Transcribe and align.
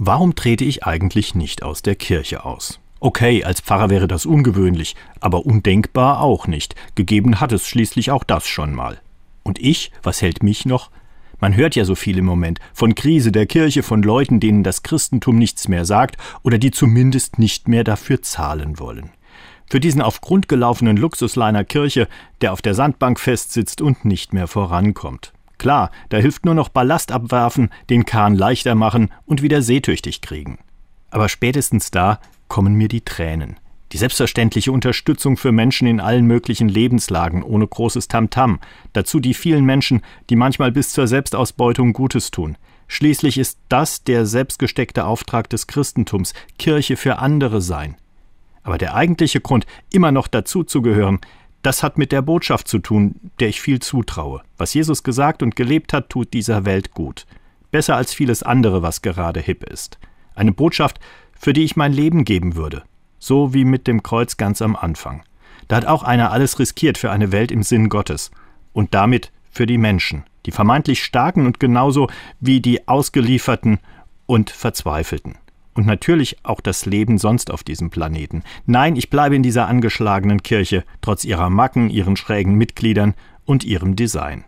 Warum 0.00 0.36
trete 0.36 0.64
ich 0.64 0.84
eigentlich 0.84 1.34
nicht 1.34 1.64
aus 1.64 1.82
der 1.82 1.96
Kirche 1.96 2.44
aus? 2.44 2.78
Okay, 3.00 3.42
als 3.42 3.60
Pfarrer 3.60 3.90
wäre 3.90 4.06
das 4.06 4.26
ungewöhnlich, 4.26 4.94
aber 5.18 5.44
undenkbar 5.44 6.20
auch 6.20 6.46
nicht. 6.46 6.76
Gegeben 6.94 7.40
hat 7.40 7.50
es 7.50 7.66
schließlich 7.66 8.12
auch 8.12 8.22
das 8.22 8.46
schon 8.46 8.72
mal. 8.72 9.00
Und 9.42 9.58
ich, 9.58 9.90
was 10.04 10.22
hält 10.22 10.44
mich 10.44 10.64
noch? 10.66 10.92
Man 11.40 11.56
hört 11.56 11.74
ja 11.74 11.84
so 11.84 11.96
viel 11.96 12.16
im 12.18 12.26
Moment 12.26 12.60
von 12.72 12.94
Krise 12.94 13.32
der 13.32 13.46
Kirche, 13.46 13.82
von 13.82 14.04
Leuten, 14.04 14.38
denen 14.38 14.62
das 14.62 14.84
Christentum 14.84 15.36
nichts 15.36 15.66
mehr 15.66 15.84
sagt 15.84 16.16
oder 16.44 16.58
die 16.58 16.70
zumindest 16.70 17.40
nicht 17.40 17.66
mehr 17.66 17.82
dafür 17.82 18.22
zahlen 18.22 18.78
wollen. 18.78 19.10
Für 19.68 19.80
diesen 19.80 20.00
auf 20.00 20.20
Grund 20.20 20.48
gelaufenen 20.48 20.96
Luxusleiner 20.96 21.64
Kirche, 21.64 22.06
der 22.40 22.52
auf 22.52 22.62
der 22.62 22.74
Sandbank 22.74 23.18
festsitzt 23.18 23.80
und 23.80 24.04
nicht 24.04 24.32
mehr 24.32 24.46
vorankommt. 24.46 25.32
Klar, 25.58 25.90
da 26.08 26.16
hilft 26.18 26.44
nur 26.44 26.54
noch 26.54 26.68
Ballast 26.68 27.12
abwerfen, 27.12 27.70
den 27.90 28.04
Kahn 28.04 28.34
leichter 28.34 28.74
machen 28.74 29.10
und 29.26 29.42
wieder 29.42 29.60
seetüchtig 29.60 30.20
kriegen. 30.20 30.58
Aber 31.10 31.28
spätestens 31.28 31.90
da 31.90 32.20
kommen 32.48 32.74
mir 32.74 32.88
die 32.88 33.00
Tränen. 33.02 33.56
Die 33.92 33.96
selbstverständliche 33.96 34.70
Unterstützung 34.70 35.36
für 35.36 35.50
Menschen 35.50 35.88
in 35.88 35.98
allen 35.98 36.26
möglichen 36.26 36.68
Lebenslagen 36.68 37.42
ohne 37.42 37.66
großes 37.66 38.08
Tamtam. 38.08 38.56
-Tam. 38.56 38.58
Dazu 38.92 39.18
die 39.18 39.34
vielen 39.34 39.64
Menschen, 39.64 40.02
die 40.28 40.36
manchmal 40.36 40.72
bis 40.72 40.92
zur 40.92 41.06
Selbstausbeutung 41.06 41.94
Gutes 41.94 42.30
tun. 42.30 42.58
Schließlich 42.86 43.38
ist 43.38 43.58
das 43.68 44.04
der 44.04 44.26
selbstgesteckte 44.26 45.04
Auftrag 45.04 45.48
des 45.50 45.66
Christentums, 45.66 46.34
Kirche 46.58 46.96
für 46.96 47.18
andere 47.18 47.60
sein. 47.62 47.96
Aber 48.62 48.76
der 48.76 48.94
eigentliche 48.94 49.40
Grund, 49.40 49.66
immer 49.90 50.12
noch 50.12 50.28
dazuzugehören, 50.28 51.20
das 51.62 51.82
hat 51.82 51.98
mit 51.98 52.12
der 52.12 52.22
Botschaft 52.22 52.68
zu 52.68 52.78
tun, 52.78 53.16
der 53.40 53.48
ich 53.48 53.60
viel 53.60 53.80
zutraue. 53.80 54.42
Was 54.56 54.74
Jesus 54.74 55.02
gesagt 55.02 55.42
und 55.42 55.56
gelebt 55.56 55.92
hat, 55.92 56.10
tut 56.10 56.32
dieser 56.32 56.64
Welt 56.64 56.92
gut. 56.92 57.26
Besser 57.70 57.96
als 57.96 58.14
vieles 58.14 58.42
andere, 58.42 58.82
was 58.82 59.02
gerade 59.02 59.40
hip 59.40 59.64
ist. 59.64 59.98
Eine 60.34 60.52
Botschaft, 60.52 61.00
für 61.38 61.52
die 61.52 61.64
ich 61.64 61.76
mein 61.76 61.92
Leben 61.92 62.24
geben 62.24 62.56
würde. 62.56 62.84
So 63.18 63.52
wie 63.52 63.64
mit 63.64 63.86
dem 63.86 64.02
Kreuz 64.02 64.36
ganz 64.36 64.62
am 64.62 64.76
Anfang. 64.76 65.22
Da 65.66 65.76
hat 65.76 65.86
auch 65.86 66.02
einer 66.02 66.30
alles 66.30 66.58
riskiert 66.58 66.96
für 66.96 67.10
eine 67.10 67.32
Welt 67.32 67.50
im 67.50 67.62
Sinn 67.62 67.88
Gottes. 67.88 68.30
Und 68.72 68.94
damit 68.94 69.32
für 69.50 69.66
die 69.66 69.78
Menschen, 69.78 70.24
die 70.46 70.52
vermeintlich 70.52 71.02
Starken 71.02 71.44
und 71.44 71.58
genauso 71.58 72.08
wie 72.40 72.60
die 72.60 72.86
Ausgelieferten 72.86 73.80
und 74.26 74.50
Verzweifelten 74.50 75.36
und 75.78 75.86
natürlich 75.86 76.38
auch 76.42 76.60
das 76.60 76.86
Leben 76.86 77.18
sonst 77.18 77.52
auf 77.52 77.62
diesem 77.62 77.88
Planeten. 77.88 78.42
Nein, 78.66 78.96
ich 78.96 79.10
bleibe 79.10 79.36
in 79.36 79.44
dieser 79.44 79.68
angeschlagenen 79.68 80.42
Kirche, 80.42 80.82
trotz 81.02 81.24
ihrer 81.24 81.50
Macken, 81.50 81.88
ihren 81.88 82.16
schrägen 82.16 82.56
Mitgliedern 82.56 83.14
und 83.44 83.62
ihrem 83.62 83.94
Design. 83.94 84.42